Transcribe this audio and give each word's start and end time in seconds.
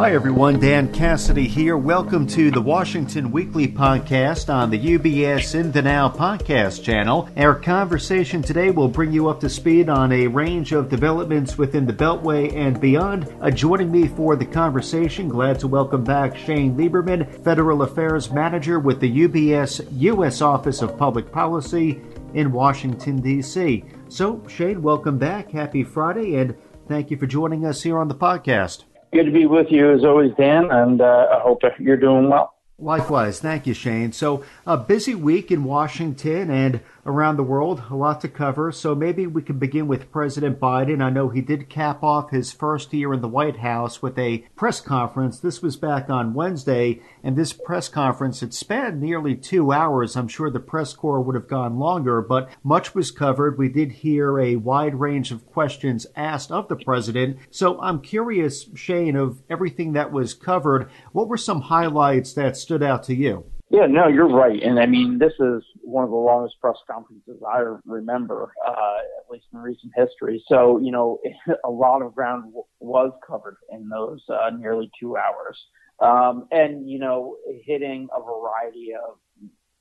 Hi, 0.00 0.14
everyone. 0.14 0.58
Dan 0.58 0.90
Cassidy 0.94 1.46
here. 1.46 1.76
Welcome 1.76 2.26
to 2.28 2.50
the 2.50 2.62
Washington 2.62 3.30
Weekly 3.30 3.68
Podcast 3.68 4.48
on 4.48 4.70
the 4.70 4.78
UBS 4.78 5.54
In 5.54 5.72
the 5.72 5.82
Now 5.82 6.08
podcast 6.08 6.82
channel. 6.82 7.28
Our 7.36 7.54
conversation 7.54 8.40
today 8.40 8.70
will 8.70 8.88
bring 8.88 9.12
you 9.12 9.28
up 9.28 9.40
to 9.40 9.50
speed 9.50 9.90
on 9.90 10.10
a 10.10 10.26
range 10.26 10.72
of 10.72 10.88
developments 10.88 11.58
within 11.58 11.84
the 11.84 11.92
Beltway 11.92 12.56
and 12.56 12.80
beyond. 12.80 13.30
Uh, 13.42 13.50
joining 13.50 13.92
me 13.92 14.08
for 14.08 14.36
the 14.36 14.46
conversation, 14.46 15.28
glad 15.28 15.60
to 15.60 15.68
welcome 15.68 16.02
back 16.02 16.34
Shane 16.34 16.78
Lieberman, 16.78 17.44
Federal 17.44 17.82
Affairs 17.82 18.30
Manager 18.30 18.80
with 18.80 19.00
the 19.00 19.28
UBS 19.28 19.86
U.S. 20.00 20.40
Office 20.40 20.80
of 20.80 20.96
Public 20.96 21.30
Policy 21.30 22.00
in 22.32 22.52
Washington, 22.52 23.20
D.C. 23.20 23.84
So, 24.08 24.42
Shane, 24.48 24.80
welcome 24.80 25.18
back. 25.18 25.50
Happy 25.50 25.84
Friday, 25.84 26.36
and 26.36 26.56
thank 26.88 27.10
you 27.10 27.18
for 27.18 27.26
joining 27.26 27.66
us 27.66 27.82
here 27.82 27.98
on 27.98 28.08
the 28.08 28.14
podcast. 28.14 28.84
Good 29.12 29.24
to 29.24 29.32
be 29.32 29.46
with 29.46 29.66
you 29.70 29.92
as 29.92 30.04
always, 30.04 30.32
Dan, 30.38 30.70
and 30.70 31.00
uh, 31.00 31.26
I 31.32 31.40
hope 31.40 31.62
you're 31.78 31.96
doing 31.96 32.30
well. 32.30 32.54
Likewise. 32.78 33.40
Thank 33.40 33.66
you, 33.66 33.74
Shane. 33.74 34.12
So, 34.12 34.44
a 34.66 34.76
busy 34.76 35.14
week 35.14 35.50
in 35.50 35.64
Washington 35.64 36.50
and 36.50 36.80
around 37.06 37.36
the 37.36 37.42
world, 37.42 37.82
a 37.90 37.94
lot 37.94 38.20
to 38.20 38.28
cover. 38.28 38.70
So, 38.72 38.94
maybe 38.94 39.26
we 39.26 39.42
can 39.42 39.58
begin 39.58 39.86
with 39.86 40.10
President 40.10 40.60
Biden. 40.60 41.02
I 41.02 41.10
know 41.10 41.28
he 41.28 41.40
did 41.40 41.68
cap 41.68 42.02
off 42.02 42.30
his 42.30 42.52
first 42.52 42.92
year 42.92 43.12
in 43.12 43.20
the 43.20 43.28
White 43.28 43.58
House 43.58 44.02
with 44.02 44.18
a 44.18 44.44
press 44.56 44.80
conference. 44.80 45.38
This 45.38 45.62
was 45.62 45.76
back 45.76 46.10
on 46.10 46.34
Wednesday, 46.34 47.00
and 47.22 47.36
this 47.36 47.52
press 47.52 47.88
conference 47.88 48.40
had 48.40 48.52
spanned 48.52 49.00
nearly 49.00 49.34
two 49.34 49.72
hours. 49.72 50.16
I'm 50.16 50.28
sure 50.28 50.50
the 50.50 50.60
press 50.60 50.92
corps 50.92 51.20
would 51.20 51.34
have 51.34 51.48
gone 51.48 51.78
longer, 51.78 52.20
but 52.20 52.50
much 52.62 52.94
was 52.94 53.10
covered. 53.10 53.58
We 53.58 53.68
did 53.68 53.92
hear 53.92 54.38
a 54.38 54.56
wide 54.56 54.94
range 54.94 55.30
of 55.30 55.46
questions 55.46 56.06
asked 56.16 56.50
of 56.50 56.68
the 56.68 56.76
president. 56.76 57.38
So, 57.50 57.80
I'm 57.80 58.00
curious, 58.00 58.66
Shane, 58.74 59.16
of 59.16 59.42
everything 59.48 59.92
that 59.92 60.12
was 60.12 60.34
covered, 60.34 60.90
what 61.12 61.28
were 61.28 61.36
some 61.36 61.62
highlights 61.62 62.32
that 62.34 62.56
stood 62.56 62.82
out 62.82 63.02
to 63.04 63.14
you? 63.14 63.44
Yeah, 63.72 63.86
no, 63.86 64.08
you're 64.08 64.28
right. 64.28 64.60
And 64.60 64.80
I 64.80 64.86
mean, 64.86 65.16
this 65.20 65.32
is 65.38 65.62
one 65.82 66.02
of 66.02 66.10
the 66.10 66.16
longest 66.16 66.60
press 66.60 66.76
conferences 66.90 67.40
I 67.48 67.62
remember, 67.84 68.52
uh, 68.66 68.98
at 69.24 69.30
least 69.30 69.46
in 69.52 69.60
recent 69.60 69.92
history. 69.94 70.42
So, 70.48 70.78
you 70.78 70.90
know, 70.90 71.20
a 71.64 71.70
lot 71.70 72.02
of 72.02 72.12
ground 72.12 72.46
w- 72.46 72.64
was 72.80 73.12
covered 73.24 73.58
in 73.70 73.88
those 73.88 74.22
uh, 74.28 74.50
nearly 74.50 74.90
two 74.98 75.16
hours. 75.16 75.56
Um, 76.00 76.48
and, 76.50 76.90
you 76.90 76.98
know, 76.98 77.36
hitting 77.64 78.08
a 78.12 78.20
variety 78.20 78.90
of 78.94 79.18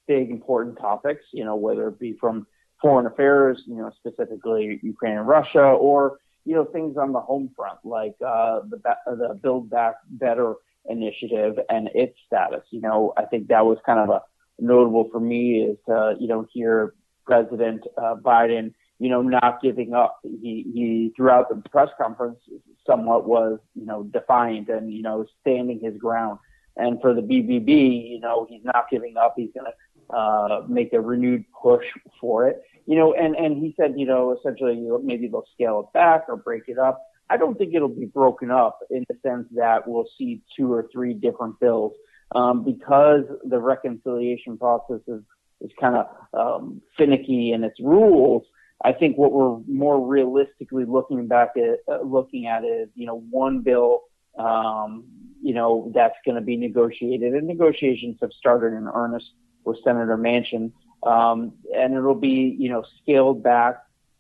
big, 0.08 0.30
important 0.30 0.78
topics, 0.78 1.24
you 1.34 1.44
know, 1.44 1.56
whether 1.56 1.88
it 1.88 2.00
be 2.00 2.16
from 2.20 2.46
foreign 2.80 3.08
affairs, 3.08 3.60
you 3.66 3.78
know, 3.78 3.92
specifically 3.98 4.80
Ukraine 4.84 5.18
and 5.18 5.28
Russia, 5.28 5.64
or, 5.64 6.18
you 6.46 6.54
know, 6.54 6.66
things 6.66 6.96
on 6.96 7.12
the 7.12 7.20
home 7.20 7.50
front, 7.56 7.80
like 7.84 8.16
uh, 8.22 8.60
the, 8.70 8.80
the 9.08 9.40
Build 9.42 9.72
Back 9.72 9.96
Better 10.12 10.54
initiative 10.86 11.60
and 11.70 11.90
its 11.94 12.18
status. 12.26 12.64
You 12.72 12.82
know, 12.82 13.14
I 13.18 13.26
think 13.26 13.48
that 13.48 13.66
was 13.66 13.78
kind 13.86 14.00
of 14.00 14.10
a 14.10 14.22
notable 14.60 15.10
for 15.12 15.20
me 15.20 15.62
is 15.62 15.78
to, 15.88 16.16
you 16.20 16.28
know, 16.28 16.46
hear 16.52 16.94
President 17.26 17.86
uh, 17.98 18.16
Biden, 18.16 18.74
you 19.00 19.10
know, 19.10 19.22
not 19.22 19.62
giving 19.62 19.94
up. 19.94 20.20
He, 20.24 20.66
he, 20.74 21.14
throughout 21.16 21.50
the 21.50 21.62
press 21.70 21.90
conference, 22.02 22.40
somewhat 22.86 23.28
was, 23.28 23.60
you 23.76 23.86
know, 23.86 24.04
defiant 24.04 24.70
and, 24.70 24.92
you 24.92 25.02
know, 25.02 25.26
standing 25.42 25.80
his 25.80 25.96
ground. 25.98 26.40
And 26.76 27.00
for 27.02 27.14
the 27.14 27.22
BBB, 27.22 28.10
you 28.10 28.20
know, 28.20 28.48
he's 28.50 28.64
not 28.64 28.86
giving 28.90 29.18
up. 29.18 29.36
He's 29.38 29.52
going 29.54 29.72
to 29.72 30.16
uh, 30.16 30.64
make 30.68 30.94
a 30.94 31.00
renewed 31.00 31.46
push 31.62 31.86
for 32.20 32.48
it. 32.48 32.62
You 32.86 32.96
know, 32.96 33.14
and, 33.14 33.36
and 33.36 33.58
he 33.58 33.76
said, 33.80 33.94
you 33.98 34.08
know, 34.08 34.36
essentially, 34.38 34.76
you 34.76 34.90
know, 34.90 35.00
maybe 35.00 35.28
they'll 35.28 35.46
scale 35.54 35.82
it 35.82 35.94
back 35.94 36.26
or 36.28 36.38
break 36.38 36.64
it 36.68 36.80
up. 36.80 37.00
I 37.30 37.38
don't 37.38 37.58
think 37.58 37.74
it'll 37.74 37.90
be 37.90 38.06
broken 38.06 38.50
up 38.52 38.80
in 38.90 39.06
the 39.08 39.16
sense 39.22 39.48
that 39.52 39.88
we'll 39.88 40.10
see 40.18 40.42
two 40.58 40.72
or 40.74 40.90
three 40.92 41.14
different 41.14 41.60
bills 41.60 41.94
um, 42.36 42.64
because 42.64 43.24
the 43.44 43.60
reconciliation 43.60 44.58
process 44.58 45.02
is, 45.08 45.22
is 45.62 45.72
kind 45.80 45.96
of 45.96 46.08
um, 46.34 46.82
finicky 46.98 47.52
in 47.52 47.64
its 47.64 47.80
rules. 47.80 48.44
I 48.84 48.94
think 48.94 49.18
what 49.18 49.32
we're 49.32 49.60
more 49.68 50.06
realistically 50.06 50.86
looking 50.86 51.28
back 51.28 51.50
at, 51.58 51.80
uh, 51.94 52.02
looking 52.02 52.48
at 52.48 52.64
is, 52.64 52.90
you 52.96 53.06
know, 53.06 53.20
one 53.30 53.62
bill, 53.62 54.04
um, 54.38 55.04
you 55.42 55.54
know, 55.54 55.92
that's 55.94 56.16
going 56.26 56.36
to 56.36 56.42
be 56.42 56.56
negotiated, 56.56 57.34
and 57.34 57.48
negotiations 57.48 58.18
have 58.22 58.32
started 58.34 58.74
in 58.74 58.88
earnest 58.88 59.32
with 59.66 59.78
Senator 59.84 60.18
Manchin, 60.18 60.72
um, 61.04 61.54
and 61.76 61.94
it'll 61.94 62.16
be, 62.16 62.56
you 62.58 62.70
know, 62.70 62.84
scaled 63.02 63.44
back 63.44 63.78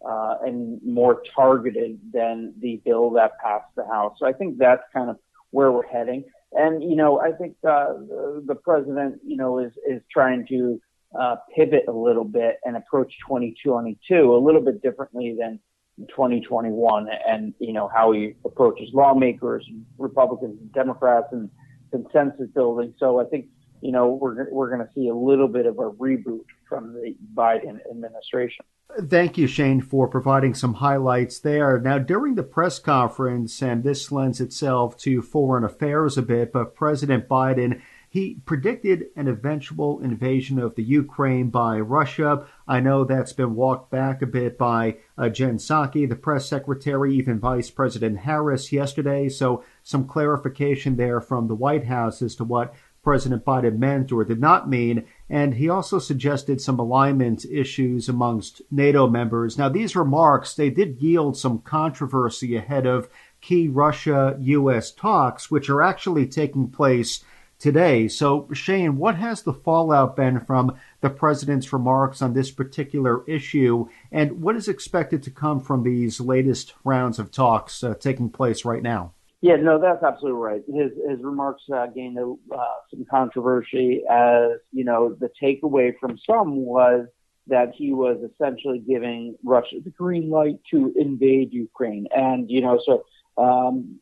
uh, 0.07 0.37
and 0.45 0.79
more 0.85 1.21
targeted 1.35 1.99
than 2.13 2.53
the 2.59 2.81
bill 2.85 3.11
that 3.11 3.37
passed 3.39 3.67
the 3.75 3.85
House. 3.85 4.15
So 4.19 4.25
I 4.25 4.33
think 4.33 4.57
that's 4.57 4.83
kind 4.93 5.09
of 5.09 5.17
where 5.51 5.71
we're 5.71 5.87
heading. 5.87 6.23
And 6.51 6.83
you 6.83 6.95
know, 6.95 7.19
I 7.19 7.31
think 7.31 7.55
uh, 7.67 7.93
the, 7.93 8.43
the 8.45 8.55
president, 8.55 9.19
you 9.25 9.37
know, 9.37 9.59
is 9.59 9.71
is 9.87 10.01
trying 10.11 10.47
to 10.47 10.81
uh, 11.19 11.35
pivot 11.55 11.83
a 11.87 11.91
little 11.91 12.23
bit 12.23 12.59
and 12.65 12.75
approach 12.77 13.13
2022 13.27 14.35
a 14.35 14.37
little 14.37 14.61
bit 14.61 14.81
differently 14.81 15.35
than 15.37 15.59
2021, 16.07 17.07
and 17.27 17.53
you 17.59 17.73
know 17.73 17.89
how 17.93 18.11
he 18.13 18.33
approaches 18.45 18.89
lawmakers, 18.93 19.67
Republicans, 19.97 20.57
and 20.59 20.71
Democrats, 20.71 21.27
and 21.31 21.49
consensus 21.91 22.47
building. 22.55 22.93
So 22.97 23.19
I 23.19 23.25
think 23.25 23.47
you 23.81 23.91
know 23.91 24.09
we're 24.09 24.49
we're 24.51 24.69
going 24.69 24.85
to 24.85 24.93
see 24.95 25.09
a 25.09 25.15
little 25.15 25.47
bit 25.47 25.65
of 25.65 25.77
a 25.77 25.91
reboot 25.91 26.45
from 26.67 26.93
the 26.93 27.15
Biden 27.35 27.79
administration. 27.91 28.65
Thank 28.97 29.37
you, 29.37 29.47
Shane, 29.47 29.81
for 29.81 30.07
providing 30.07 30.55
some 30.55 30.75
highlights 30.75 31.39
there. 31.39 31.79
Now, 31.79 31.99
during 31.99 32.35
the 32.35 32.43
press 32.43 32.79
conference, 32.79 33.61
and 33.61 33.83
this 33.83 34.11
lends 34.11 34.41
itself 34.41 34.97
to 34.99 35.21
foreign 35.21 35.63
affairs 35.63 36.17
a 36.17 36.21
bit, 36.21 36.51
but 36.51 36.75
President 36.75 37.27
Biden 37.27 37.81
he 38.09 38.41
predicted 38.45 39.05
an 39.15 39.27
eventual 39.27 39.99
invasion 40.01 40.57
of 40.57 40.73
the 40.73 40.83
Ukraine 40.83 41.49
by 41.49 41.79
Russia. 41.79 42.47
I 42.67 42.79
know 42.79 43.03
that's 43.03 43.33
been 43.33 43.53
walked 43.53 43.91
back 43.91 44.23
a 44.23 44.25
bit 44.25 44.57
by 44.57 44.97
uh, 45.15 45.29
Jen 45.29 45.57
Psaki, 45.57 46.09
the 46.09 46.15
press 46.15 46.49
secretary, 46.49 47.15
even 47.15 47.39
Vice 47.39 47.69
President 47.69 48.21
Harris 48.21 48.71
yesterday. 48.71 49.29
So 49.29 49.63
some 49.83 50.07
clarification 50.07 50.95
there 50.95 51.21
from 51.21 51.47
the 51.47 51.55
White 51.55 51.85
House 51.85 52.23
as 52.23 52.35
to 52.37 52.43
what 52.43 52.73
President 53.03 53.45
Biden 53.45 53.77
meant 53.77 54.11
or 54.11 54.25
did 54.25 54.41
not 54.41 54.67
mean. 54.67 55.05
And 55.29 55.53
he 55.53 55.69
also 55.69 55.99
suggested 55.99 56.59
some 56.59 56.79
alignment 56.79 57.45
issues 57.45 58.09
amongst 58.09 58.61
NATO 58.71 59.07
members. 59.07 59.57
Now, 59.57 59.69
these 59.69 59.95
remarks, 59.95 60.55
they 60.55 60.71
did 60.71 61.01
yield 61.01 61.37
some 61.37 61.59
controversy 61.59 62.55
ahead 62.55 62.87
of 62.87 63.09
key 63.39 63.67
Russia-U.S. 63.67 64.91
talks, 64.91 65.51
which 65.51 65.69
are 65.69 65.83
actually 65.83 66.25
taking 66.25 66.69
place 66.69 67.23
today. 67.59 68.07
So, 68.07 68.47
Shane, 68.53 68.97
what 68.97 69.15
has 69.15 69.43
the 69.43 69.53
fallout 69.53 70.15
been 70.15 70.39
from 70.39 70.75
the 71.01 71.09
president's 71.09 71.71
remarks 71.71 72.21
on 72.21 72.33
this 72.33 72.51
particular 72.51 73.23
issue, 73.27 73.87
and 74.11 74.41
what 74.41 74.55
is 74.55 74.67
expected 74.67 75.21
to 75.23 75.31
come 75.31 75.59
from 75.59 75.83
these 75.83 76.19
latest 76.19 76.73
rounds 76.83 77.19
of 77.19 77.31
talks 77.31 77.83
uh, 77.83 77.93
taking 77.99 78.29
place 78.29 78.65
right 78.65 78.81
now? 78.81 79.13
Yeah, 79.41 79.55
no, 79.55 79.79
that's 79.79 80.03
absolutely 80.03 80.41
right. 80.41 80.61
His 80.67 80.91
his 81.09 81.23
remarks 81.23 81.63
uh, 81.73 81.87
gained 81.87 82.17
uh, 82.19 82.65
some 82.91 83.05
controversy, 83.09 84.03
as 84.09 84.51
you 84.73 84.83
know, 84.83 85.15
the 85.17 85.29
takeaway 85.41 85.93
from 85.97 86.17
some 86.29 86.57
was 86.57 87.07
that 87.47 87.71
he 87.73 87.93
was 87.93 88.17
essentially 88.29 88.79
giving 88.79 89.35
Russia 89.43 89.77
the 89.83 89.91
green 89.91 90.29
light 90.29 90.59
to 90.71 90.93
invade 90.97 91.53
Ukraine, 91.53 92.05
and 92.13 92.51
you 92.51 92.61
know, 92.61 92.81
so 92.85 93.05
um, 93.41 93.99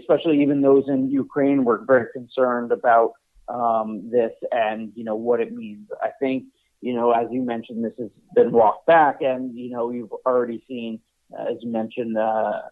especially 0.00 0.42
even 0.42 0.60
those 0.60 0.88
in 0.88 1.08
Ukraine 1.08 1.64
were 1.64 1.84
very 1.86 2.06
concerned 2.12 2.72
about 2.72 3.12
um, 3.48 4.10
this 4.10 4.32
and 4.50 4.92
you 4.96 5.04
know 5.04 5.14
what 5.14 5.40
it 5.40 5.52
means. 5.54 5.86
I 6.02 6.10
think 6.18 6.46
you 6.80 6.94
know, 6.94 7.12
as 7.12 7.28
you 7.30 7.42
mentioned, 7.42 7.84
this 7.84 7.92
has 8.00 8.10
been 8.34 8.50
walked 8.50 8.86
back, 8.86 9.18
and 9.20 9.56
you 9.56 9.70
know, 9.70 9.90
you've 9.92 10.12
already 10.26 10.64
seen, 10.66 11.00
as 11.38 11.58
you 11.60 11.70
mentioned. 11.70 12.18
Uh, 12.18 12.62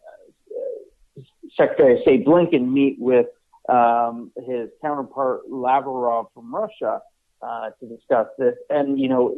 Secretary 1.56 1.94
of 1.96 2.02
State 2.02 2.26
Blinken 2.26 2.70
meet 2.70 2.96
with 2.98 3.26
um, 3.68 4.30
his 4.46 4.70
counterpart 4.82 5.42
Lavrov 5.50 6.26
from 6.34 6.54
Russia 6.54 7.00
uh, 7.42 7.70
to 7.80 7.86
discuss 7.86 8.26
this. 8.38 8.54
And, 8.70 8.98
you 8.98 9.08
know, 9.08 9.34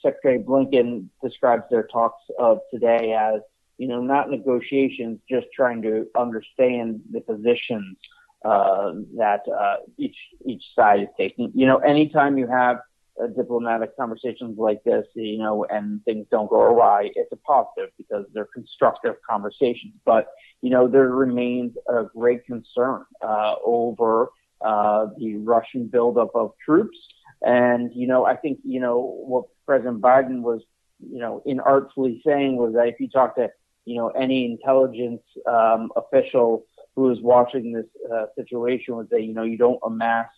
Secretary 0.00 0.38
Blinken 0.38 1.06
describes 1.22 1.64
their 1.70 1.84
talks 1.84 2.22
of 2.38 2.60
today 2.72 3.14
as, 3.14 3.40
you 3.78 3.88
know, 3.88 4.00
not 4.00 4.30
negotiations, 4.30 5.18
just 5.28 5.46
trying 5.54 5.82
to 5.82 6.06
understand 6.16 7.00
the 7.10 7.20
positions 7.20 7.96
uh, 8.44 8.92
that 9.16 9.42
uh, 9.48 9.76
each 9.98 10.16
each 10.44 10.64
side 10.74 11.00
is 11.00 11.08
taking. 11.16 11.50
You 11.54 11.66
know, 11.66 11.78
anytime 11.78 12.38
you 12.38 12.46
have 12.46 12.78
uh, 13.22 13.26
diplomatic 13.28 13.96
conversations 13.96 14.58
like 14.58 14.82
this, 14.84 15.06
you 15.14 15.38
know, 15.38 15.64
and 15.64 16.04
things 16.04 16.26
don't 16.30 16.48
go 16.48 16.60
awry, 16.60 17.10
it's 17.14 17.32
a 17.32 17.36
positive 17.36 17.90
because 17.96 18.24
they're 18.34 18.48
constructive 18.52 19.14
conversations. 19.28 19.94
But 20.04 20.28
you 20.60 20.70
know, 20.70 20.88
there 20.88 21.08
remains 21.08 21.74
a 21.88 22.04
great 22.04 22.44
concern 22.46 23.04
uh, 23.20 23.54
over 23.64 24.30
uh, 24.64 25.06
the 25.18 25.36
Russian 25.36 25.86
buildup 25.86 26.30
of 26.34 26.52
troops, 26.64 26.96
and 27.42 27.90
you 27.94 28.06
know, 28.06 28.24
I 28.24 28.36
think 28.36 28.58
you 28.64 28.80
know 28.80 29.00
what 29.00 29.44
President 29.66 30.00
Biden 30.00 30.42
was, 30.42 30.62
you 31.00 31.18
know, 31.18 31.42
inartfully 31.46 32.22
saying 32.24 32.56
was 32.56 32.74
that 32.74 32.88
if 32.88 33.00
you 33.00 33.08
talk 33.08 33.36
to 33.36 33.50
you 33.84 33.96
know 33.96 34.08
any 34.08 34.44
intelligence 34.44 35.22
um, 35.46 35.90
official 35.96 36.64
who 36.94 37.10
is 37.10 37.18
watching 37.20 37.72
this 37.72 37.86
uh, 38.12 38.26
situation 38.36 38.96
would 38.96 39.08
say, 39.10 39.20
you 39.20 39.32
know, 39.32 39.44
you 39.44 39.56
don't 39.56 39.80
amass 39.82 40.28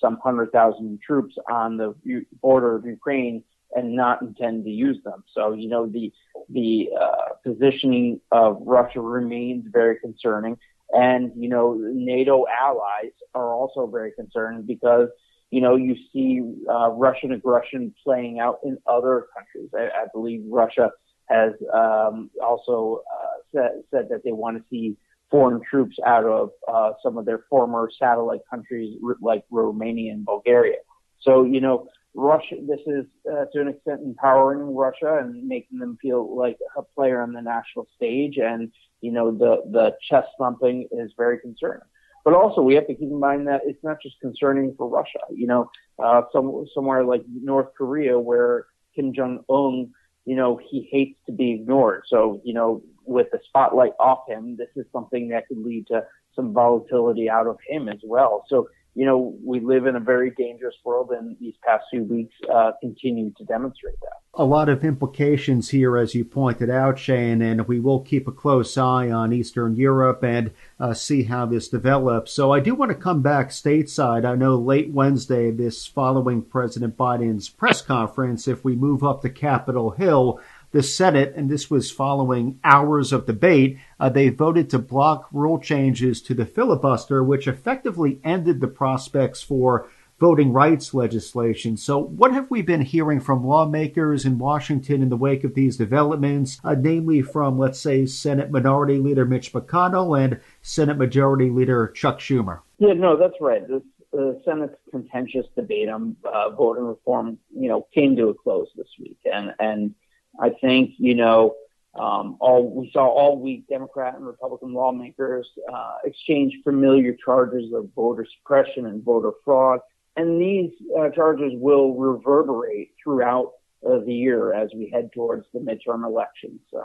some 0.00 0.18
hundred 0.22 0.52
thousand 0.52 1.00
troops 1.00 1.34
on 1.50 1.76
the 1.76 1.94
border 2.40 2.76
of 2.76 2.84
Ukraine 2.84 3.44
and 3.72 3.94
not 3.94 4.22
intend 4.22 4.64
to 4.64 4.70
use 4.70 4.98
them. 5.04 5.24
So, 5.34 5.52
you 5.52 5.68
know, 5.68 5.86
the 5.86 6.12
the 6.48 6.90
uh, 7.00 7.34
positioning 7.44 8.20
of 8.32 8.58
Russia 8.62 9.00
remains 9.00 9.64
very 9.72 9.98
concerning, 10.00 10.58
and 10.90 11.32
you 11.36 11.48
know, 11.48 11.74
NATO 11.80 12.44
allies 12.48 13.12
are 13.34 13.52
also 13.52 13.86
very 13.86 14.12
concerned 14.12 14.66
because 14.66 15.08
you 15.50 15.60
know 15.60 15.76
you 15.76 15.96
see 16.12 16.42
uh, 16.68 16.90
Russian 16.90 17.32
aggression 17.32 17.94
playing 18.02 18.40
out 18.40 18.58
in 18.64 18.78
other 18.86 19.26
countries. 19.36 19.70
I, 19.74 20.02
I 20.02 20.06
believe 20.12 20.42
Russia 20.48 20.90
has 21.28 21.52
um, 21.72 22.30
also 22.44 23.02
uh, 23.12 23.36
said, 23.52 23.70
said 23.92 24.08
that 24.10 24.24
they 24.24 24.32
want 24.32 24.56
to 24.58 24.64
see 24.68 24.96
foreign 25.30 25.60
troops 25.68 25.96
out 26.06 26.24
of 26.24 26.50
uh, 26.66 26.92
some 27.02 27.16
of 27.16 27.24
their 27.24 27.44
former 27.48 27.88
satellite 27.98 28.40
countries 28.50 28.98
like 29.20 29.44
Romania 29.50 30.12
and 30.12 30.24
Bulgaria. 30.24 30.78
So, 31.20 31.44
you 31.44 31.60
know, 31.60 31.88
Russia, 32.14 32.56
this 32.66 32.80
is 32.86 33.04
uh, 33.30 33.44
to 33.52 33.60
an 33.60 33.68
extent 33.68 34.00
empowering 34.02 34.74
Russia 34.74 35.18
and 35.20 35.46
making 35.46 35.78
them 35.78 35.96
feel 36.02 36.36
like 36.36 36.58
a 36.76 36.82
player 36.82 37.22
on 37.22 37.32
the 37.32 37.42
national 37.42 37.86
stage. 37.94 38.38
And, 38.38 38.72
you 39.00 39.12
know, 39.12 39.30
the, 39.30 39.62
the 39.70 39.96
chest 40.08 40.28
thumping 40.38 40.88
is 40.90 41.12
very 41.16 41.38
concerning. 41.38 41.82
But 42.24 42.34
also 42.34 42.60
we 42.62 42.74
have 42.74 42.86
to 42.88 42.94
keep 42.94 43.10
in 43.10 43.20
mind 43.20 43.46
that 43.48 43.62
it's 43.64 43.82
not 43.84 43.98
just 44.02 44.20
concerning 44.20 44.74
for 44.76 44.88
Russia. 44.88 45.20
You 45.30 45.46
know, 45.46 45.70
uh, 46.02 46.22
some, 46.32 46.66
somewhere 46.74 47.04
like 47.04 47.22
North 47.28 47.68
Korea 47.78 48.18
where 48.18 48.66
Kim 48.94 49.14
Jong-un, 49.14 49.92
you 50.24 50.36
know, 50.36 50.60
he 50.68 50.88
hates 50.90 51.18
to 51.26 51.32
be 51.32 51.52
ignored. 51.52 52.02
So, 52.08 52.42
you 52.44 52.54
know, 52.54 52.82
with 53.04 53.28
the 53.32 53.40
spotlight 53.46 53.92
off 53.98 54.28
him, 54.28 54.56
this 54.56 54.68
is 54.76 54.86
something 54.92 55.28
that 55.28 55.48
could 55.48 55.58
lead 55.58 55.86
to 55.88 56.04
some 56.34 56.52
volatility 56.52 57.28
out 57.28 57.46
of 57.46 57.58
him 57.66 57.88
as 57.88 57.98
well. 58.04 58.44
So, 58.48 58.68
you 58.94 59.06
know, 59.06 59.36
we 59.44 59.60
live 59.60 59.86
in 59.86 59.94
a 59.94 60.00
very 60.00 60.32
dangerous 60.36 60.74
world, 60.84 61.10
and 61.10 61.36
these 61.40 61.54
past 61.64 61.84
few 61.90 62.02
weeks 62.02 62.34
uh, 62.52 62.72
continue 62.80 63.32
to 63.38 63.44
demonstrate 63.44 63.94
that. 64.00 64.18
A 64.34 64.44
lot 64.44 64.68
of 64.68 64.84
implications 64.84 65.70
here, 65.70 65.96
as 65.96 66.14
you 66.14 66.24
pointed 66.24 66.70
out, 66.70 66.98
Shane, 66.98 67.40
and 67.40 67.66
we 67.66 67.78
will 67.78 68.00
keep 68.00 68.26
a 68.26 68.32
close 68.32 68.76
eye 68.76 69.10
on 69.10 69.32
Eastern 69.32 69.76
Europe 69.76 70.24
and 70.24 70.52
uh, 70.78 70.94
see 70.94 71.24
how 71.24 71.46
this 71.46 71.68
develops. 71.68 72.32
So, 72.32 72.52
I 72.52 72.60
do 72.60 72.74
want 72.74 72.90
to 72.90 72.96
come 72.96 73.22
back 73.22 73.50
stateside. 73.50 74.24
I 74.24 74.34
know 74.34 74.56
late 74.56 74.90
Wednesday, 74.90 75.50
this 75.50 75.86
following 75.86 76.42
President 76.42 76.96
Biden's 76.96 77.48
press 77.48 77.82
conference, 77.82 78.48
if 78.48 78.64
we 78.64 78.74
move 78.74 79.04
up 79.04 79.22
to 79.22 79.30
Capitol 79.30 79.90
Hill, 79.90 80.40
the 80.72 80.82
Senate, 80.82 81.32
and 81.36 81.50
this 81.50 81.70
was 81.70 81.90
following 81.90 82.58
hours 82.62 83.12
of 83.12 83.26
debate, 83.26 83.78
uh, 83.98 84.08
they 84.08 84.28
voted 84.28 84.70
to 84.70 84.78
block 84.78 85.28
rule 85.32 85.58
changes 85.58 86.22
to 86.22 86.34
the 86.34 86.46
filibuster, 86.46 87.24
which 87.24 87.48
effectively 87.48 88.20
ended 88.22 88.60
the 88.60 88.68
prospects 88.68 89.42
for 89.42 89.90
voting 90.20 90.52
rights 90.52 90.92
legislation. 90.92 91.76
So, 91.76 91.98
what 91.98 92.32
have 92.32 92.50
we 92.50 92.62
been 92.62 92.82
hearing 92.82 93.20
from 93.20 93.44
lawmakers 93.44 94.24
in 94.24 94.38
Washington 94.38 95.02
in 95.02 95.08
the 95.08 95.16
wake 95.16 95.42
of 95.44 95.54
these 95.54 95.76
developments, 95.76 96.60
uh, 96.62 96.76
namely 96.78 97.22
from, 97.22 97.58
let's 97.58 97.80
say, 97.80 98.06
Senate 98.06 98.50
Minority 98.50 98.98
Leader 98.98 99.24
Mitch 99.24 99.52
McConnell 99.52 100.22
and 100.22 100.40
Senate 100.62 100.98
Majority 100.98 101.50
Leader 101.50 101.88
Chuck 101.88 102.20
Schumer? 102.20 102.60
Yeah, 102.78 102.92
no, 102.92 103.16
that's 103.16 103.40
right. 103.40 103.66
The 103.66 103.82
uh, 104.16 104.32
Senate's 104.44 104.76
contentious 104.90 105.46
debate 105.56 105.88
on 105.88 106.16
uh, 106.24 106.50
voting 106.50 106.84
reform, 106.84 107.38
you 107.56 107.68
know, 107.68 107.86
came 107.94 108.14
to 108.16 108.28
a 108.28 108.34
close 108.34 108.68
this 108.76 108.88
week, 108.98 109.18
and 109.24 109.52
and 109.58 109.94
I 110.40 110.50
think, 110.50 110.94
you 110.98 111.14
know, 111.14 111.54
um, 111.94 112.36
all 112.40 112.70
we 112.70 112.90
saw 112.92 113.06
all 113.06 113.40
week 113.40 113.66
Democrat 113.68 114.14
and 114.14 114.24
Republican 114.24 114.72
lawmakers 114.72 115.48
uh, 115.72 115.96
exchange 116.04 116.54
familiar 116.62 117.16
charges 117.24 117.72
of 117.74 117.88
voter 117.96 118.26
suppression 118.38 118.86
and 118.86 119.02
voter 119.02 119.32
fraud, 119.44 119.80
and 120.16 120.40
these 120.40 120.70
uh, 120.98 121.10
charges 121.10 121.52
will 121.56 121.94
reverberate 121.94 122.92
throughout 123.02 123.52
uh, 123.84 123.98
the 124.06 124.14
year 124.14 124.52
as 124.52 124.70
we 124.74 124.88
head 124.92 125.10
towards 125.12 125.46
the 125.52 125.58
midterm 125.58 126.04
elections. 126.04 126.60
Uh, 126.76 126.82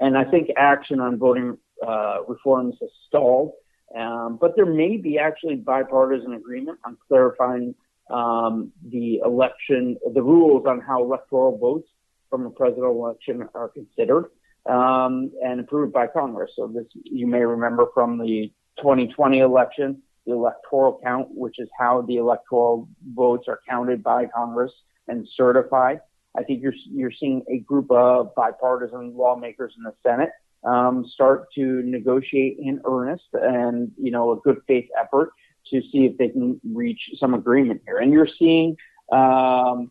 and 0.00 0.16
I 0.16 0.24
think 0.24 0.50
action 0.56 1.00
on 1.00 1.18
voting 1.18 1.58
uh, 1.86 2.18
reforms 2.28 2.76
has 2.80 2.90
stalled, 3.08 3.52
um, 3.96 4.38
but 4.40 4.54
there 4.54 4.66
may 4.66 4.96
be 4.96 5.18
actually 5.18 5.56
bipartisan 5.56 6.34
agreement 6.34 6.78
on 6.84 6.96
clarifying 7.08 7.74
um, 8.10 8.70
the 8.88 9.20
election, 9.24 9.96
the 10.14 10.22
rules 10.22 10.66
on 10.66 10.80
how 10.80 11.02
electoral 11.02 11.58
votes 11.58 11.88
from 12.30 12.46
a 12.46 12.50
presidential 12.50 12.92
election 12.92 13.48
are 13.54 13.68
considered 13.68 14.30
um, 14.68 15.30
and 15.44 15.60
approved 15.60 15.92
by 15.92 16.06
Congress. 16.06 16.52
So 16.56 16.66
this 16.66 16.86
you 17.04 17.26
may 17.26 17.44
remember 17.44 17.86
from 17.94 18.18
the 18.18 18.52
2020 18.78 19.40
election, 19.40 20.02
the 20.26 20.32
electoral 20.32 21.00
count, 21.02 21.28
which 21.30 21.58
is 21.58 21.68
how 21.78 22.02
the 22.02 22.16
electoral 22.16 22.88
votes 23.14 23.46
are 23.48 23.60
counted 23.68 24.02
by 24.02 24.26
Congress 24.26 24.72
and 25.08 25.26
certified. 25.36 26.00
I 26.36 26.42
think 26.42 26.62
you're 26.62 26.74
you're 26.90 27.12
seeing 27.12 27.42
a 27.50 27.58
group 27.58 27.90
of 27.90 28.34
bipartisan 28.34 29.16
lawmakers 29.16 29.74
in 29.76 29.84
the 29.84 29.94
Senate 30.02 30.30
um, 30.64 31.06
start 31.06 31.46
to 31.54 31.82
negotiate 31.82 32.58
in 32.58 32.80
earnest 32.84 33.24
and 33.32 33.90
you 33.96 34.10
know 34.10 34.32
a 34.32 34.36
good 34.36 34.60
faith 34.66 34.88
effort 35.00 35.30
to 35.70 35.80
see 35.80 36.04
if 36.04 36.16
they 36.18 36.28
can 36.28 36.60
reach 36.72 37.00
some 37.16 37.34
agreement 37.34 37.80
here. 37.86 37.98
And 37.98 38.12
you're 38.12 38.28
seeing 38.38 38.76
um, 39.10 39.90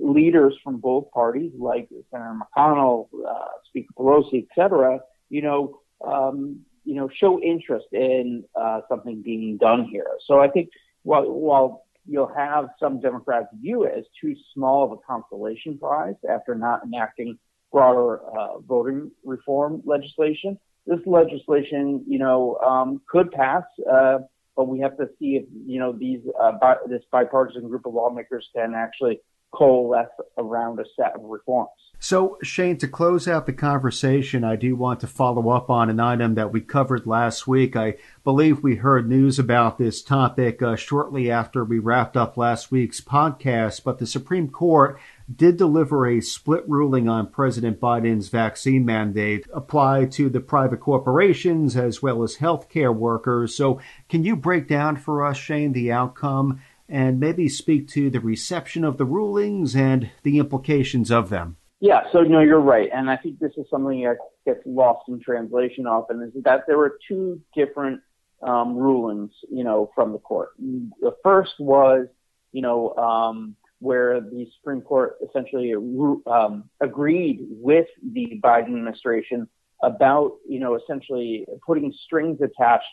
leaders 0.00 0.54
from 0.62 0.78
both 0.78 1.10
parties, 1.10 1.52
like 1.58 1.88
Senator 2.10 2.38
McConnell, 2.40 3.08
uh, 3.28 3.48
Speaker 3.66 3.92
Pelosi, 3.98 4.42
et 4.44 4.48
cetera, 4.54 5.00
you 5.30 5.42
know, 5.42 5.80
um, 6.06 6.60
you 6.84 6.94
know, 6.94 7.08
show 7.20 7.40
interest 7.42 7.86
in 7.92 8.44
uh, 8.58 8.80
something 8.88 9.22
being 9.22 9.58
done 9.58 9.84
here. 9.84 10.06
So 10.26 10.40
I 10.40 10.48
think 10.48 10.70
while, 11.02 11.30
while 11.30 11.84
you'll 12.06 12.32
have 12.34 12.68
some 12.80 13.00
Democrats 13.00 13.48
view 13.60 13.84
it 13.84 13.94
as 13.98 14.04
too 14.20 14.34
small 14.54 14.84
of 14.84 14.92
a 14.92 14.96
consolation 15.06 15.78
prize 15.78 16.14
after 16.28 16.54
not 16.54 16.84
enacting 16.84 17.38
broader 17.70 18.20
uh, 18.36 18.58
voting 18.60 19.10
reform 19.24 19.82
legislation, 19.84 20.58
this 20.86 21.00
legislation, 21.04 22.02
you 22.08 22.18
know, 22.18 22.56
um, 22.66 23.02
could 23.10 23.30
pass. 23.30 23.64
Uh, 23.90 24.18
but 24.56 24.66
we 24.66 24.80
have 24.80 24.96
to 24.96 25.08
see 25.18 25.36
if 25.36 25.44
you 25.66 25.78
know 25.78 25.92
these 25.92 26.20
uh, 26.40 26.52
bi- 26.60 26.82
this 26.88 27.02
bipartisan 27.12 27.68
group 27.68 27.86
of 27.86 27.94
lawmakers 27.94 28.48
can 28.56 28.74
actually 28.74 29.20
coalesce 29.52 30.08
around 30.36 30.78
a 30.78 30.84
set 30.96 31.14
of 31.14 31.22
reforms. 31.22 31.70
So, 32.00 32.38
Shane, 32.44 32.76
to 32.78 32.86
close 32.86 33.26
out 33.26 33.46
the 33.46 33.52
conversation, 33.52 34.44
I 34.44 34.54
do 34.54 34.76
want 34.76 35.00
to 35.00 35.08
follow 35.08 35.50
up 35.50 35.68
on 35.68 35.90
an 35.90 35.98
item 35.98 36.36
that 36.36 36.52
we 36.52 36.60
covered 36.60 37.08
last 37.08 37.48
week. 37.48 37.74
I 37.74 37.96
believe 38.22 38.62
we 38.62 38.76
heard 38.76 39.08
news 39.08 39.40
about 39.40 39.78
this 39.78 40.00
topic 40.00 40.62
uh, 40.62 40.76
shortly 40.76 41.28
after 41.28 41.64
we 41.64 41.80
wrapped 41.80 42.16
up 42.16 42.36
last 42.36 42.70
week's 42.70 43.00
podcast, 43.00 43.82
but 43.82 43.98
the 43.98 44.06
Supreme 44.06 44.48
Court 44.48 45.00
did 45.34 45.56
deliver 45.56 46.06
a 46.06 46.20
split 46.20 46.62
ruling 46.68 47.08
on 47.08 47.32
President 47.32 47.80
Biden's 47.80 48.28
vaccine 48.28 48.84
mandate 48.84 49.46
applied 49.52 50.12
to 50.12 50.30
the 50.30 50.40
private 50.40 50.80
corporations 50.80 51.76
as 51.76 52.00
well 52.00 52.22
as 52.22 52.36
healthcare 52.36 52.94
workers. 52.94 53.56
So, 53.56 53.80
can 54.08 54.22
you 54.22 54.36
break 54.36 54.68
down 54.68 54.96
for 54.96 55.24
us, 55.24 55.36
Shane, 55.36 55.72
the 55.72 55.90
outcome 55.90 56.60
and 56.88 57.20
maybe 57.20 57.48
speak 57.48 57.88
to 57.88 58.10
the 58.10 58.20
reception 58.20 58.84
of 58.84 58.96
the 58.96 59.04
rulings 59.04 59.76
and 59.76 60.10
the 60.22 60.38
implications 60.38 61.10
of 61.10 61.28
them. 61.28 61.56
Yeah, 61.80 62.02
so 62.10 62.22
no, 62.22 62.40
you're 62.40 62.60
right, 62.60 62.88
and 62.92 63.08
I 63.08 63.16
think 63.16 63.38
this 63.38 63.52
is 63.56 63.66
something 63.70 64.02
that 64.02 64.16
gets 64.44 64.60
lost 64.66 65.08
in 65.08 65.20
translation 65.20 65.86
often. 65.86 66.22
Is 66.22 66.42
that 66.42 66.64
there 66.66 66.76
were 66.76 66.98
two 67.06 67.40
different 67.54 68.00
um, 68.42 68.76
rulings, 68.76 69.30
you 69.50 69.64
know, 69.64 69.90
from 69.94 70.12
the 70.12 70.18
court. 70.18 70.50
The 70.58 71.14
first 71.22 71.54
was, 71.58 72.06
you 72.52 72.62
know, 72.62 72.94
um, 72.96 73.54
where 73.80 74.20
the 74.20 74.46
Supreme 74.56 74.80
Court 74.80 75.16
essentially 75.28 75.72
um, 76.26 76.64
agreed 76.80 77.46
with 77.48 77.86
the 78.12 78.40
Biden 78.42 78.66
administration 78.66 79.48
about, 79.82 80.32
you 80.48 80.58
know, 80.58 80.76
essentially 80.76 81.46
putting 81.64 81.92
strings 82.04 82.40
attached 82.40 82.84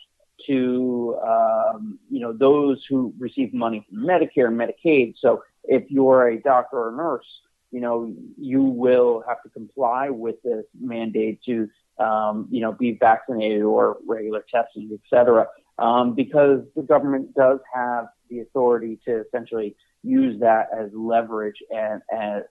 to 0.46 1.18
um, 1.26 1.98
you 2.10 2.20
know 2.20 2.32
those 2.32 2.84
who 2.88 3.12
receive 3.18 3.52
money 3.54 3.86
from 3.88 4.04
Medicare 4.04 4.48
and 4.48 4.58
Medicaid. 4.58 5.14
So 5.18 5.42
if 5.64 5.90
you're 5.90 6.28
a 6.28 6.40
doctor 6.40 6.76
or 6.76 6.94
a 6.94 6.96
nurse, 6.96 7.26
you 7.70 7.80
know 7.80 8.14
you 8.38 8.62
will 8.62 9.24
have 9.26 9.42
to 9.42 9.48
comply 9.50 10.10
with 10.10 10.36
this 10.42 10.64
mandate 10.78 11.40
to 11.46 11.68
um, 11.98 12.48
you 12.50 12.60
know 12.60 12.72
be 12.72 12.96
vaccinated 12.98 13.62
or 13.62 13.98
regular 14.06 14.44
testing, 14.52 14.90
et 14.92 15.00
cetera, 15.08 15.46
um, 15.78 16.14
because 16.14 16.60
the 16.74 16.82
government 16.82 17.34
does 17.34 17.58
have 17.74 18.06
the 18.30 18.40
authority 18.40 18.98
to 19.06 19.22
essentially 19.26 19.74
use 20.02 20.38
that 20.40 20.68
as 20.76 20.90
leverage 20.92 21.56
and 21.70 22.02
and 22.10 22.42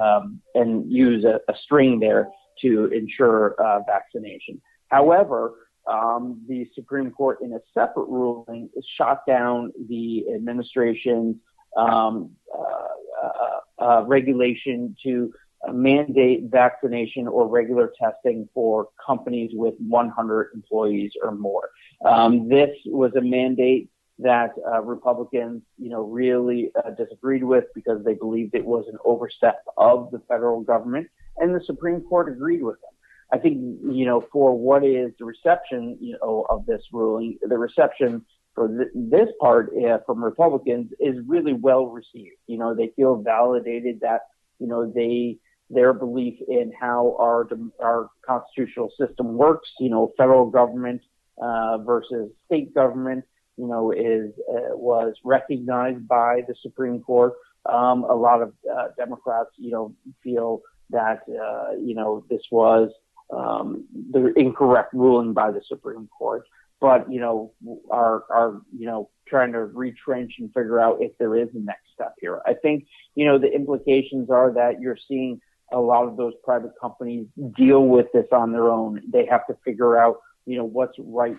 um, 0.00 0.40
and 0.54 0.90
use 0.90 1.24
a, 1.24 1.40
a 1.48 1.56
string 1.56 1.98
there 2.00 2.28
to 2.60 2.86
ensure 2.86 3.54
uh, 3.58 3.80
vaccination. 3.86 4.60
However, 4.88 5.54
um, 5.86 6.42
the 6.48 6.68
Supreme 6.74 7.10
Court, 7.10 7.38
in 7.42 7.52
a 7.52 7.60
separate 7.74 8.08
ruling, 8.08 8.68
shot 8.96 9.26
down 9.26 9.72
the 9.88 10.26
administration's 10.34 11.36
um, 11.76 12.30
uh, 12.56 13.24
uh, 13.24 13.84
uh, 13.84 14.04
regulation 14.06 14.96
to 15.02 15.32
mandate 15.72 16.44
vaccination 16.44 17.28
or 17.28 17.46
regular 17.46 17.92
testing 18.00 18.48
for 18.54 18.88
companies 19.04 19.50
with 19.52 19.74
100 19.78 20.50
employees 20.54 21.12
or 21.22 21.32
more. 21.32 21.68
Um, 22.04 22.48
this 22.48 22.70
was 22.86 23.14
a 23.14 23.20
mandate 23.20 23.90
that 24.18 24.52
uh, 24.66 24.82
Republicans, 24.82 25.62
you 25.78 25.90
know, 25.90 26.02
really 26.02 26.70
uh, 26.76 26.90
disagreed 26.90 27.44
with 27.44 27.64
because 27.74 28.04
they 28.04 28.14
believed 28.14 28.54
it 28.54 28.64
was 28.64 28.86
an 28.90 28.98
overstep 29.04 29.62
of 29.76 30.10
the 30.10 30.20
federal 30.28 30.60
government, 30.60 31.08
and 31.38 31.54
the 31.54 31.64
Supreme 31.64 32.00
Court 32.02 32.30
agreed 32.30 32.62
with 32.62 32.76
them. 32.80 32.90
I 33.32 33.38
think, 33.38 33.58
you 33.58 34.06
know, 34.06 34.24
for 34.32 34.56
what 34.56 34.84
is 34.84 35.12
the 35.18 35.24
reception, 35.24 35.96
you 36.00 36.16
know, 36.20 36.46
of 36.50 36.66
this 36.66 36.82
ruling, 36.92 37.38
the 37.42 37.58
reception 37.58 38.24
for 38.54 38.68
th- 38.68 38.90
this 38.94 39.28
part 39.40 39.70
uh, 39.76 39.98
from 40.04 40.22
Republicans 40.22 40.90
is 40.98 41.16
really 41.26 41.52
well 41.52 41.86
received. 41.86 42.36
You 42.46 42.58
know, 42.58 42.74
they 42.74 42.92
feel 42.96 43.22
validated 43.22 44.00
that, 44.00 44.22
you 44.58 44.66
know, 44.66 44.90
they 44.90 45.38
their 45.72 45.92
belief 45.92 46.34
in 46.48 46.72
how 46.78 47.16
our 47.20 47.48
our 47.80 48.10
constitutional 48.26 48.90
system 48.98 49.34
works, 49.34 49.70
you 49.78 49.88
know, 49.88 50.12
federal 50.16 50.50
government 50.50 51.00
uh, 51.40 51.78
versus 51.78 52.30
state 52.46 52.74
government, 52.74 53.24
you 53.56 53.68
know, 53.68 53.92
is 53.92 54.32
uh, 54.52 54.76
was 54.76 55.14
recognized 55.24 56.06
by 56.08 56.40
the 56.48 56.54
Supreme 56.60 57.00
Court. 57.00 57.34
Um, 57.66 58.04
a 58.04 58.14
lot 58.14 58.42
of 58.42 58.52
uh, 58.70 58.88
Democrats, 58.96 59.50
you 59.56 59.70
know, 59.70 59.94
feel 60.24 60.62
that 60.90 61.20
uh, 61.28 61.76
you 61.76 61.94
know 61.94 62.24
this 62.28 62.42
was 62.50 62.90
um, 63.32 63.86
the 64.10 64.32
incorrect 64.36 64.92
ruling 64.92 65.32
by 65.32 65.50
the 65.50 65.62
Supreme 65.66 66.08
Court, 66.16 66.44
but 66.80 67.10
you 67.10 67.20
know 67.20 67.52
are 67.90 68.24
are 68.30 68.60
you 68.76 68.86
know 68.86 69.10
trying 69.28 69.52
to 69.52 69.64
retrench 69.64 70.34
and 70.38 70.48
figure 70.48 70.80
out 70.80 70.98
if 71.00 71.16
there 71.18 71.36
is 71.36 71.48
a 71.54 71.58
next 71.58 71.92
step 71.94 72.14
here. 72.20 72.40
I 72.46 72.54
think 72.54 72.86
you 73.14 73.26
know 73.26 73.38
the 73.38 73.52
implications 73.52 74.30
are 74.30 74.52
that 74.54 74.80
you're 74.80 74.98
seeing 75.08 75.40
a 75.72 75.78
lot 75.78 76.08
of 76.08 76.16
those 76.16 76.32
private 76.44 76.72
companies 76.80 77.26
deal 77.56 77.86
with 77.86 78.06
this 78.12 78.26
on 78.32 78.52
their 78.52 78.68
own. 78.68 79.02
They 79.12 79.26
have 79.26 79.46
to 79.46 79.56
figure 79.64 79.98
out 79.98 80.16
you 80.46 80.56
know, 80.56 80.64
what's 80.64 80.96
right 80.98 81.36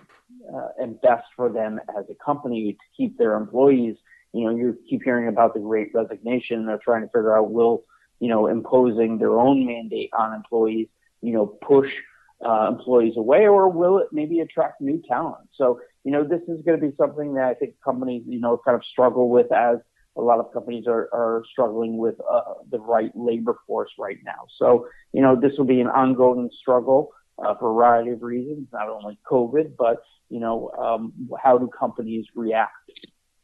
uh, 0.52 0.68
and 0.78 1.00
best 1.00 1.24
for 1.36 1.50
them 1.50 1.80
as 1.98 2.04
a 2.10 2.24
company 2.24 2.72
to 2.72 2.78
keep 2.96 3.18
their 3.18 3.34
employees. 3.34 3.96
You 4.32 4.46
know, 4.46 4.56
you 4.56 4.78
keep 4.88 5.02
hearing 5.02 5.28
about 5.28 5.54
the 5.54 5.60
great 5.60 5.90
resignation. 5.92 6.64
They're 6.66 6.80
trying 6.82 7.02
to 7.02 7.08
figure 7.08 7.36
out 7.36 7.50
will, 7.50 7.84
you 8.20 8.28
know, 8.28 8.46
imposing 8.46 9.18
their 9.18 9.38
own 9.38 9.66
mandate 9.66 10.10
on 10.18 10.32
employees, 10.32 10.88
you 11.22 11.32
know, 11.32 11.46
push 11.46 11.90
uh, 12.44 12.68
employees 12.68 13.14
away 13.16 13.46
or 13.46 13.68
will 13.68 13.98
it 13.98 14.08
maybe 14.12 14.40
attract 14.40 14.80
new 14.80 15.00
talent? 15.08 15.48
So, 15.54 15.80
you 16.04 16.10
know, 16.10 16.24
this 16.24 16.42
is 16.48 16.62
going 16.62 16.80
to 16.80 16.86
be 16.86 16.94
something 16.96 17.34
that 17.34 17.44
I 17.44 17.54
think 17.54 17.74
companies, 17.84 18.24
you 18.26 18.40
know, 18.40 18.60
kind 18.64 18.74
of 18.74 18.84
struggle 18.84 19.30
with 19.30 19.52
as 19.52 19.78
a 20.16 20.20
lot 20.20 20.40
of 20.40 20.52
companies 20.52 20.84
are, 20.86 21.08
are 21.12 21.42
struggling 21.50 21.96
with 21.96 22.16
uh, 22.30 22.54
the 22.70 22.78
right 22.78 23.10
labor 23.14 23.56
force 23.66 23.90
right 23.98 24.18
now. 24.24 24.46
So, 24.58 24.88
you 25.12 25.22
know, 25.22 25.38
this 25.40 25.52
will 25.56 25.64
be 25.64 25.80
an 25.80 25.86
ongoing 25.86 26.50
struggle 26.60 27.10
uh, 27.38 27.54
for 27.54 27.70
a 27.70 27.74
variety 27.74 28.10
of 28.10 28.22
reasons, 28.22 28.68
not 28.72 28.88
only 28.88 29.18
COVID, 29.30 29.76
but 29.78 30.02
you 30.28 30.40
know, 30.40 30.70
um, 30.78 31.12
how 31.42 31.58
do 31.58 31.68
companies 31.68 32.26
react? 32.34 32.72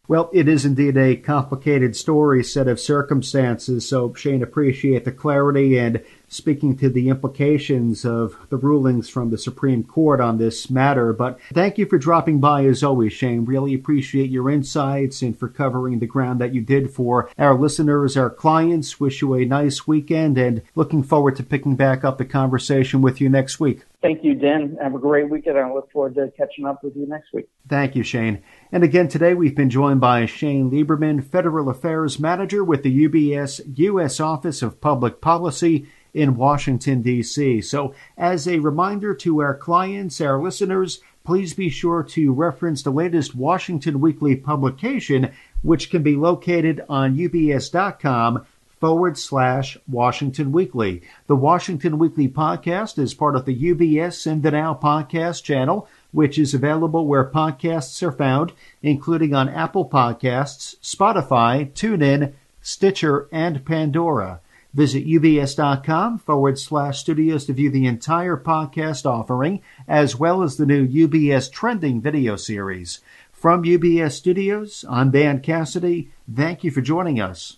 Well, 0.08 0.30
it 0.32 0.48
is 0.48 0.64
indeed 0.64 0.96
a 0.96 1.16
complicated 1.16 1.94
story, 1.94 2.42
set 2.42 2.66
of 2.66 2.80
circumstances. 2.80 3.86
So, 3.86 4.14
Shane, 4.14 4.42
appreciate 4.42 5.04
the 5.04 5.12
clarity 5.12 5.78
and 5.78 6.02
speaking 6.28 6.78
to 6.78 6.88
the 6.88 7.10
implications 7.10 8.06
of 8.06 8.34
the 8.48 8.56
rulings 8.56 9.10
from 9.10 9.28
the 9.28 9.36
Supreme 9.36 9.84
Court 9.84 10.18
on 10.18 10.38
this 10.38 10.70
matter. 10.70 11.12
But 11.12 11.38
thank 11.52 11.76
you 11.76 11.84
for 11.84 11.98
dropping 11.98 12.40
by 12.40 12.64
as 12.64 12.82
always, 12.82 13.12
Shane. 13.12 13.44
Really 13.44 13.74
appreciate 13.74 14.30
your 14.30 14.48
insights 14.48 15.20
and 15.20 15.38
for 15.38 15.48
covering 15.48 15.98
the 15.98 16.06
ground 16.06 16.40
that 16.40 16.54
you 16.54 16.62
did 16.62 16.90
for 16.90 17.28
our 17.38 17.54
listeners, 17.54 18.16
our 18.16 18.30
clients. 18.30 18.98
Wish 18.98 19.20
you 19.20 19.34
a 19.34 19.44
nice 19.44 19.86
weekend 19.86 20.38
and 20.38 20.62
looking 20.74 21.02
forward 21.02 21.36
to 21.36 21.42
picking 21.42 21.76
back 21.76 22.02
up 22.02 22.16
the 22.16 22.24
conversation 22.24 23.02
with 23.02 23.20
you 23.20 23.28
next 23.28 23.60
week. 23.60 23.82
Thank 24.00 24.22
you, 24.22 24.36
Dan. 24.36 24.76
Have 24.80 24.94
a 24.94 24.98
great 24.98 25.28
weekend. 25.28 25.58
I 25.58 25.72
look 25.72 25.90
forward 25.90 26.14
to 26.14 26.30
catching 26.36 26.66
up 26.66 26.84
with 26.84 26.94
you 26.94 27.06
next 27.08 27.32
week. 27.32 27.48
Thank 27.68 27.96
you, 27.96 28.04
Shane. 28.04 28.44
And 28.70 28.84
again, 28.84 29.08
today 29.08 29.34
we've 29.34 29.56
been 29.56 29.70
joined 29.70 30.00
by 30.00 30.24
Shane 30.24 30.70
Lieberman, 30.70 31.24
Federal 31.24 31.68
Affairs 31.68 32.20
Manager 32.20 32.62
with 32.62 32.84
the 32.84 33.08
UBS 33.08 33.60
U.S. 33.76 34.20
Office 34.20 34.62
of 34.62 34.80
Public 34.80 35.20
Policy 35.20 35.88
in 36.14 36.36
Washington, 36.36 37.02
D.C. 37.02 37.60
So, 37.62 37.92
as 38.16 38.46
a 38.46 38.60
reminder 38.60 39.14
to 39.14 39.40
our 39.40 39.56
clients, 39.56 40.20
our 40.20 40.40
listeners, 40.40 41.00
please 41.24 41.52
be 41.52 41.68
sure 41.68 42.04
to 42.04 42.32
reference 42.32 42.82
the 42.82 42.90
latest 42.90 43.34
Washington 43.34 44.00
Weekly 44.00 44.36
publication, 44.36 45.32
which 45.62 45.90
can 45.90 46.04
be 46.04 46.14
located 46.14 46.84
on 46.88 47.16
ubs.com 47.16 48.46
forward 48.80 49.18
slash 49.18 49.76
Washington 49.86 50.52
Weekly. 50.52 51.02
The 51.26 51.36
Washington 51.36 51.98
Weekly 51.98 52.28
podcast 52.28 52.98
is 52.98 53.14
part 53.14 53.36
of 53.36 53.44
the 53.44 53.56
UBS 53.56 54.26
In 54.26 54.42
the 54.42 54.50
Now 54.50 54.78
podcast 54.80 55.42
channel, 55.42 55.88
which 56.12 56.38
is 56.38 56.54
available 56.54 57.06
where 57.06 57.30
podcasts 57.30 58.02
are 58.02 58.12
found, 58.12 58.52
including 58.82 59.34
on 59.34 59.48
Apple 59.48 59.88
Podcasts, 59.88 60.76
Spotify, 60.80 61.70
TuneIn, 61.72 62.32
Stitcher, 62.60 63.28
and 63.32 63.64
Pandora. 63.64 64.40
Visit 64.74 65.06
ubs.com 65.06 66.18
forward 66.18 66.58
slash 66.58 67.00
studios 67.00 67.46
to 67.46 67.52
view 67.52 67.70
the 67.70 67.86
entire 67.86 68.36
podcast 68.36 69.06
offering, 69.06 69.62
as 69.88 70.16
well 70.16 70.42
as 70.42 70.56
the 70.56 70.66
new 70.66 70.86
UBS 70.86 71.50
Trending 71.50 72.00
video 72.00 72.36
series. 72.36 73.00
From 73.32 73.62
UBS 73.62 74.12
Studios, 74.12 74.84
I'm 74.88 75.10
Dan 75.10 75.40
Cassidy. 75.40 76.10
Thank 76.32 76.64
you 76.64 76.70
for 76.70 76.80
joining 76.80 77.20
us. 77.20 77.56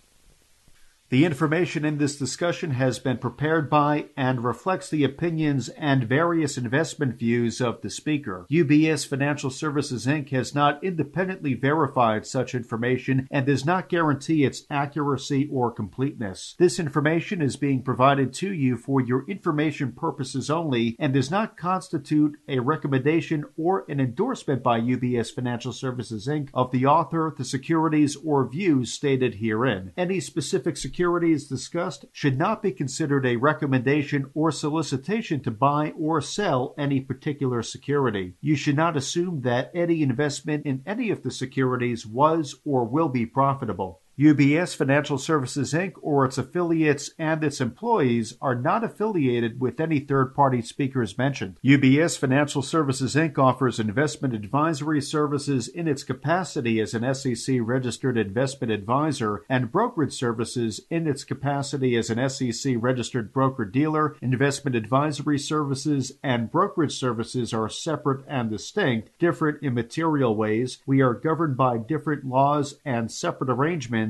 The 1.11 1.25
information 1.25 1.85
in 1.85 1.99
this 1.99 2.17
discussion 2.17 2.71
has 2.71 3.00
been 3.00 3.19
prepared 3.19 3.69
by 3.69 4.11
and 4.17 4.45
reflects 4.45 4.88
the 4.88 5.02
opinions 5.02 5.69
and 5.71 6.05
various 6.05 6.57
investment 6.57 7.19
views 7.19 7.61
of 7.61 7.81
the 7.81 7.90
speaker. 7.90 8.47
UBS 8.49 9.05
Financial 9.09 9.50
Services 9.50 10.07
Inc. 10.07 10.29
has 10.29 10.55
not 10.55 10.85
independently 10.85 11.55
verified 11.55 12.26
such 12.26 12.55
information 12.55 13.26
and 13.29 13.45
does 13.45 13.67
not 13.67 13.88
guarantee 13.88 14.45
its 14.45 14.62
accuracy 14.71 15.49
or 15.52 15.73
completeness. 15.73 16.55
This 16.61 16.79
information 16.79 17.43
is 17.43 17.57
being 17.57 17.83
provided 17.83 18.33
to 18.35 18.52
you 18.52 18.76
for 18.76 19.00
your 19.00 19.29
information 19.29 19.90
purposes 19.90 20.49
only 20.49 20.95
and 21.00 21.12
does 21.12 21.29
not 21.29 21.57
constitute 21.57 22.38
a 22.47 22.61
recommendation 22.61 23.45
or 23.57 23.85
an 23.88 23.99
endorsement 23.99 24.62
by 24.62 24.81
UBS 24.81 25.35
Financial 25.35 25.73
Services 25.73 26.29
Inc. 26.29 26.50
of 26.55 26.71
the 26.71 26.87
author, 26.87 27.35
the 27.37 27.45
securities, 27.45 28.14
or 28.25 28.49
views 28.49 28.93
stated 28.93 29.35
herein. 29.35 29.93
Any 29.97 30.21
specific 30.21 30.76
security 30.76 31.00
securities 31.00 31.49
discussed 31.49 32.04
should 32.12 32.37
not 32.37 32.61
be 32.62 32.71
considered 32.71 33.25
a 33.25 33.37
recommendation 33.37 34.30
or 34.35 34.52
solicitation 34.52 35.40
to 35.40 35.50
buy 35.50 35.90
or 35.99 36.21
sell 36.21 36.75
any 36.76 37.00
particular 37.00 37.62
security. 37.62 38.35
You 38.42 38.54
should 38.54 38.76
not 38.76 38.99
assume 38.99 39.40
that 39.40 39.71
any 39.75 40.02
investment 40.02 40.66
in 40.66 40.83
any 40.85 41.09
of 41.09 41.23
the 41.23 41.30
securities 41.30 42.04
was 42.07 42.54
or 42.66 42.85
will 42.85 43.09
be 43.09 43.25
profitable. 43.25 44.02
UBS 44.21 44.77
Financial 44.77 45.17
Services 45.17 45.73
Inc. 45.73 45.95
or 46.03 46.27
its 46.27 46.37
affiliates 46.37 47.11
and 47.19 47.43
its 47.43 47.59
employees 47.59 48.37
are 48.43 48.55
not 48.55 48.85
affiliated 48.85 49.59
with 49.59 49.81
any 49.81 49.99
third 49.99 50.35
party 50.35 50.61
speakers 50.61 51.17
mentioned. 51.17 51.59
UBS 51.65 52.19
Financial 52.19 52.61
Services 52.61 53.15
Inc. 53.15 53.39
offers 53.39 53.81
investment 53.81 54.35
advisory 54.35 55.00
services 55.00 55.69
in 55.69 55.89
its 55.89 56.05
capacity 56.05 56.81
as 56.81 56.93
an 56.93 57.15
SEC 57.15 57.61
registered 57.62 58.19
investment 58.19 58.71
advisor 58.71 59.43
and 59.49 59.73
brokerage 59.73 60.12
services 60.12 60.83
in 60.91 61.07
its 61.07 61.25
capacity 61.25 61.97
as 61.97 62.11
an 62.11 62.29
SEC 62.29 62.75
registered 62.77 63.33
broker 63.33 63.65
dealer. 63.65 64.17
Investment 64.21 64.77
advisory 64.77 65.39
services 65.39 66.12
and 66.23 66.50
brokerage 66.50 66.93
services 66.99 67.55
are 67.55 67.71
separate 67.71 68.23
and 68.29 68.50
distinct, 68.50 69.19
different 69.19 69.62
in 69.62 69.73
material 69.73 70.37
ways. 70.37 70.77
We 70.85 71.00
are 71.00 71.15
governed 71.15 71.57
by 71.57 71.79
different 71.79 72.27
laws 72.27 72.75
and 72.85 73.11
separate 73.11 73.49
arrangements 73.49 74.10